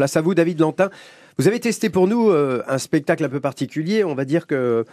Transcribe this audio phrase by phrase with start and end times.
[0.00, 0.88] place à vous, David Lantin.
[1.40, 4.84] Vous avez testé pour nous euh, un spectacle un peu particulier, on va dire que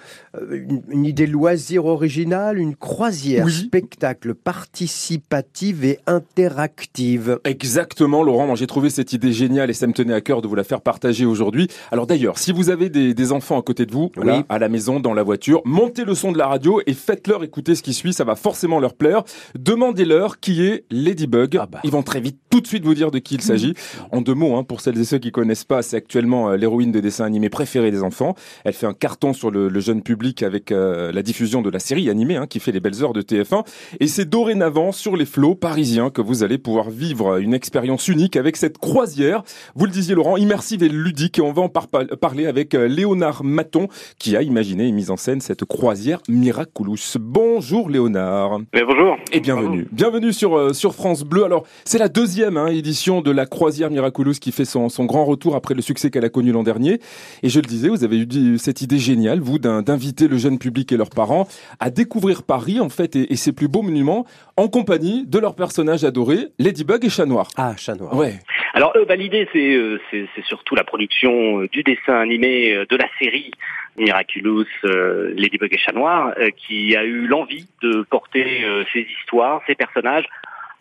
[0.41, 7.41] euh, une, idée loisir originale, une croisière spectacle participative et interactive.
[7.43, 8.55] Exactement, Laurent.
[8.55, 10.79] J'ai trouvé cette idée géniale et ça me tenait à cœur de vous la faire
[10.79, 11.67] partager aujourd'hui.
[11.91, 14.09] Alors d'ailleurs, si vous avez des, enfants à côté de vous,
[14.47, 17.75] à la maison, dans la voiture, montez le son de la radio et faites-leur écouter
[17.75, 18.13] ce qui suit.
[18.13, 19.23] Ça va forcément leur plaire.
[19.59, 21.57] Demandez-leur qui est Ladybug.
[21.59, 21.81] Ah bah.
[21.83, 23.73] Ils vont très vite, tout de suite vous dire de qui il s'agit.
[24.13, 26.91] En deux mots, hein, pour celles et ceux qui connaissent pas, c'est actuellement euh, l'héroïne
[26.91, 28.35] de dessin animé préférée des enfants.
[28.63, 32.09] Elle fait un carton sur le, jeune public avec euh, la diffusion de la série
[32.09, 33.65] animée hein, qui fait les belles heures de TF1.
[33.99, 38.35] Et c'est dorénavant sur les flots parisiens que vous allez pouvoir vivre une expérience unique
[38.35, 39.43] avec cette croisière.
[39.75, 41.39] Vous le disiez Laurent, immersive et ludique.
[41.39, 43.87] Et on va en parler avec euh, Léonard Maton
[44.19, 47.17] qui a imaginé et mis en scène cette croisière Miraculous.
[47.19, 48.59] Bonjour Léonard.
[48.73, 49.17] bonjour.
[49.31, 49.87] Et bienvenue.
[49.91, 51.43] Bienvenue sur, sur France Bleu.
[51.43, 55.25] Alors c'est la deuxième hein, édition de la croisière Miraculous qui fait son, son grand
[55.25, 56.99] retour après le succès qu'elle a connu l'an dernier.
[57.43, 60.91] Et je le disais, vous avez eu cette idée géniale, vous, d'inviter le jeune public
[60.91, 61.47] et leurs parents
[61.79, 64.25] à découvrir Paris, en fait, et, ses plus beaux monuments,
[64.55, 67.47] en compagnie de leurs personnages adorés, Ladybug et Chat Noir.
[67.57, 68.15] Ah, Chat Noir.
[68.15, 68.39] Ouais.
[68.73, 72.95] Alors, euh, bah, l'idée, euh, c'est, c'est, surtout la production euh, du dessin animé de
[72.95, 73.51] la série
[73.97, 80.25] Miraculous, Ladybug et Chat Noir, qui a eu l'envie de porter ces histoires, ces personnages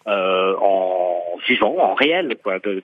[0.08, 2.36] euh, en vivant, en réel,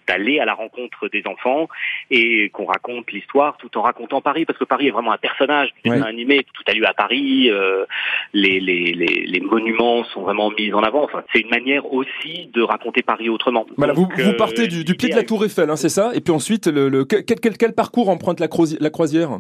[0.07, 1.69] d'aller à la rencontre des enfants
[2.11, 5.71] et qu'on raconte l'histoire tout en racontant Paris, parce que Paris est vraiment un personnage
[5.85, 6.45] du animé.
[6.53, 7.85] Tout a lieu à Paris, euh,
[8.33, 11.05] les, les, les, les, monuments sont vraiment mis en avant.
[11.05, 13.67] Enfin, c'est une manière aussi de raconter Paris autrement.
[13.77, 16.13] Voilà, vous, vous, partez du, du pied de la Tour Eiffel, hein, c'est ça?
[16.15, 18.49] Et puis ensuite, le, le quel, quel, quel, parcours emprunte la,
[18.81, 19.39] la croisière?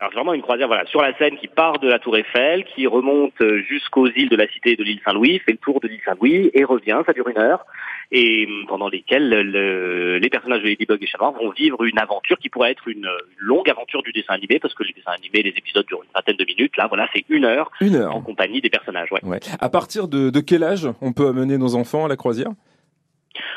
[0.00, 2.64] Alors c'est vraiment une croisière voilà, sur la Seine qui part de la Tour Eiffel,
[2.64, 3.34] qui remonte
[3.68, 6.64] jusqu'aux îles de la cité de l'île Saint-Louis, fait le tour de l'île Saint-Louis et
[6.64, 7.66] revient, ça dure une heure,
[8.10, 12.48] et hum, pendant lesquelles les personnages de Ladybug et Chat vont vivre une aventure qui
[12.48, 15.84] pourrait être une, longue aventure du dessin animé, parce que les dessins animés, les épisodes
[15.86, 18.70] durent une vingtaine de minutes, là voilà, c'est une heure, une heure en compagnie des
[18.70, 19.12] personnages.
[19.12, 19.22] Ouais.
[19.22, 19.40] ouais.
[19.60, 22.50] À partir de, de quel âge on peut amener nos enfants à la croisière?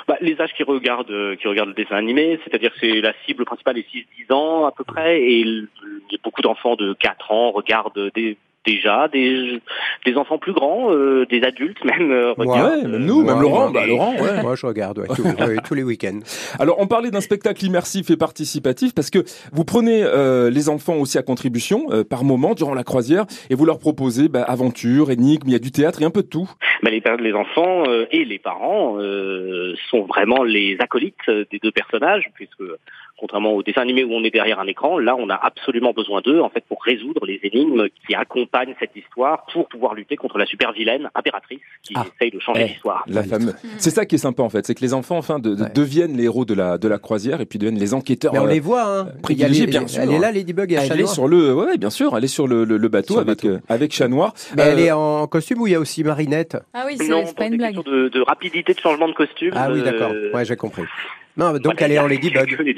[0.07, 3.45] Bah, les âges qui regardent euh, qui regardent le dessin animé, c'est-à-dire c'est la cible
[3.45, 3.87] principale est
[4.29, 5.45] 6-10 ans à peu près, et
[6.23, 9.61] beaucoup d'enfants de 4 ans regardent des déjà des,
[10.05, 12.33] des enfants plus grands, euh, des adultes même euh.
[12.37, 14.41] Ouais, nous, même Laurent, bah, Laurent, ouais.
[14.41, 15.07] Moi, je regarde ouais,
[15.65, 16.19] tous, les week-ends.
[16.59, 19.19] Alors, on parlait d'un spectacle immersif et participatif parce que
[19.51, 23.55] vous prenez euh, les enfants aussi à contribution euh, par moment durant la croisière et
[23.55, 26.27] vous leur proposez bah, aventure, énigmes, il y a du théâtre et un peu de
[26.27, 26.49] tout.
[26.81, 28.97] Bah, les, les enfants euh, et les parents
[29.89, 32.63] sont vraiment les acolytes des deux personnages puisque
[33.17, 36.21] contrairement au dessin animé où on est derrière un écran, là on a absolument besoin
[36.21, 40.37] d'eux en fait pour résoudre les énigmes qui accompagnent cette histoire pour pouvoir lutter contre
[40.37, 42.05] la super vilaine impératrice qui ah.
[42.15, 43.03] essaye de changer eh, l'histoire.
[43.07, 43.55] La fameuse.
[43.77, 46.25] C'est ça qui est sympa en fait, c'est que les enfants enfin de, deviennent les
[46.25, 48.33] héros de la de la croisière et puis deviennent les enquêteurs.
[48.33, 49.07] Mais on les voit hein.
[49.21, 50.01] Privilégiés bien sûr.
[50.01, 52.47] Elle est là Ladybug et Elle est sur le ouais bien sûr, elle est sur
[52.47, 54.33] le, le, bateau avec euh, avec Chat Noir.
[54.55, 56.57] Mais elle est en costume ou il y a aussi Marinette?
[56.73, 57.73] Ah oui, c'est pas une blague.
[57.83, 59.51] De, de rapidité de changement de costume.
[59.55, 60.11] Ah oui d'accord.
[60.13, 60.83] Euh, ouais j'ai compris.
[61.35, 62.51] Non, donc elle est en Ladybug.
[62.65, 62.75] Et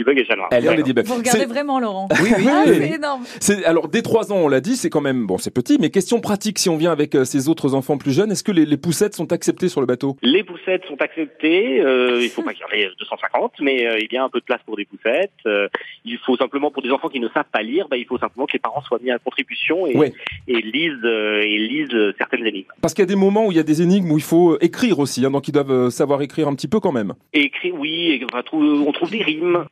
[0.52, 1.06] Elle est en Ladybug.
[1.06, 2.08] Vous regardez vraiment, Laurent.
[2.22, 2.46] Oui, oui.
[2.56, 3.24] Ah, c'est énorme.
[3.66, 6.22] alors, dès 3 ans, on l'a dit, c'est quand même, bon, c'est petit, mais question
[6.22, 8.78] pratique, si on vient avec euh, ces autres enfants plus jeunes, est-ce que les, les,
[8.78, 10.16] poussettes sont acceptées sur le bateau?
[10.22, 11.82] Les poussettes sont acceptées.
[11.82, 14.30] Euh, il faut pas qu'il y en ait 250, mais euh, il y a un
[14.30, 15.32] peu de place pour des poussettes.
[15.46, 15.68] Euh,
[16.06, 18.46] il faut simplement, pour des enfants qui ne savent pas lire, bah, il faut simplement
[18.46, 20.14] que les parents soient mis à contribution et,
[20.48, 22.70] et lisent, et lisent certaines énigmes.
[22.82, 24.58] Parce qu'il y a des moments où il y a des énigmes où il faut
[24.60, 27.14] écrire aussi, hein, donc ils doivent savoir écrire un petit peu quand même.
[27.34, 28.12] Écrire, oui,
[28.54, 29.26] on trouve des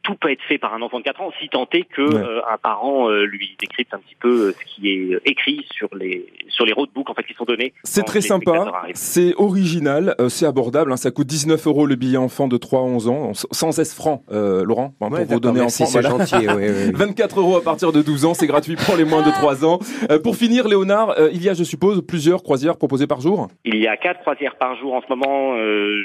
[0.03, 2.41] tout peut être fait par un enfant de 4 ans, si tant est que euh,
[2.51, 6.25] un parent euh, lui décrypte un petit peu euh, ce qui est écrit sur les
[6.49, 7.73] sur les roadbooks en fait qui sont donnés.
[7.83, 12.47] C'est très sympa, c'est original, c'est abordable, hein, ça coûte 19 euros le billet enfant
[12.47, 15.85] de 3 à 11 ans, sans S francs, Laurent, pour vous donner enfant.
[15.85, 16.09] Voilà.
[16.09, 16.45] Gentil,
[16.93, 19.79] 24 euros à partir de 12 ans, c'est gratuit pour les moins de 3 ans.
[20.23, 23.47] pour finir, Léonard, il y a, je suppose, plusieurs croisières proposées par jour?
[23.65, 25.55] Il y a quatre croisières par jour en ce moment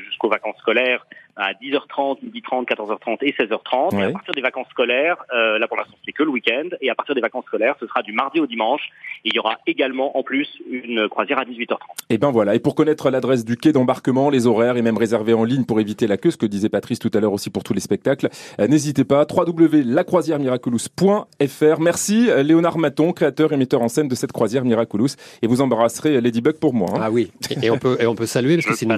[0.06, 1.04] jusqu'aux vacances scolaires
[1.38, 3.98] à 10h30, 12h30, 14h30 et 16h30.
[3.98, 6.90] Et à partir des vacances scolaires, euh, là pour l'instant c'est que le week-end, et
[6.90, 8.82] à partir des vacances scolaires, ce sera du mardi au dimanche.
[9.24, 11.78] Et il y aura également en plus une croisière à 18h30.
[12.10, 12.54] Et ben voilà.
[12.54, 15.80] Et pour connaître l'adresse du quai d'embarquement, les horaires et même réserver en ligne pour
[15.80, 18.28] éviter la queue, ce que disait Patrice tout à l'heure aussi pour tous les spectacles,
[18.60, 19.26] euh, n'hésitez pas.
[19.30, 21.80] www.lacroisièremiraculous.fr.
[21.80, 25.10] Merci euh, Léonard Maton, créateur et metteur en scène de cette croisière Miraculous.
[25.42, 26.88] Et vous embarrasserez Ladybug pour moi.
[26.94, 27.00] Hein.
[27.02, 27.30] Ah oui.
[27.62, 28.96] Et on peut et on peut saluer parce que c'est une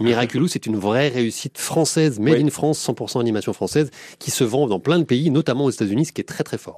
[0.00, 4.66] Miraculous, c'est une vraie réussite française, made in France, 100% animation française, qui se vend
[4.66, 6.68] dans plein de pays, notamment aux États-Unis, ce qui est très très fort.